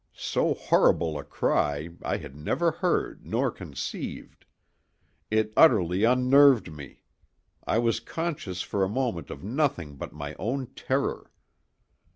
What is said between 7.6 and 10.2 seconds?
I was conscious for a moment of nothing but